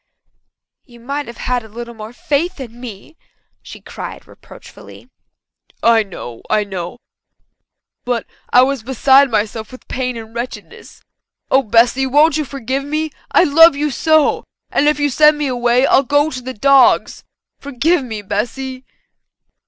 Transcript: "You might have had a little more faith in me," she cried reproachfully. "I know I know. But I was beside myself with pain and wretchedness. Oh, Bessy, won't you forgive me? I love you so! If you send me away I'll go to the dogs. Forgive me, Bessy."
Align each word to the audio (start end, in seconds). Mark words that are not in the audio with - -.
"You 0.83 0.99
might 0.99 1.27
have 1.27 1.37
had 1.37 1.61
a 1.63 1.67
little 1.69 1.93
more 1.93 2.11
faith 2.11 2.59
in 2.59 2.79
me," 2.81 3.17
she 3.61 3.79
cried 3.81 4.25
reproachfully. 4.27 5.11
"I 5.83 6.01
know 6.01 6.41
I 6.49 6.63
know. 6.63 6.97
But 8.03 8.25
I 8.49 8.63
was 8.63 8.81
beside 8.81 9.29
myself 9.29 9.71
with 9.71 9.87
pain 9.87 10.17
and 10.17 10.33
wretchedness. 10.33 11.03
Oh, 11.51 11.61
Bessy, 11.61 12.07
won't 12.07 12.35
you 12.37 12.45
forgive 12.45 12.83
me? 12.83 13.11
I 13.31 13.43
love 13.43 13.75
you 13.75 13.91
so! 13.91 14.43
If 14.73 14.99
you 14.99 15.11
send 15.11 15.37
me 15.37 15.45
away 15.45 15.85
I'll 15.85 16.01
go 16.01 16.31
to 16.31 16.41
the 16.41 16.55
dogs. 16.55 17.23
Forgive 17.59 18.03
me, 18.03 18.23
Bessy." 18.23 18.83